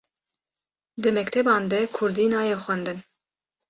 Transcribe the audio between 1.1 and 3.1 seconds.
mekteban de Kurdî nayê xwendin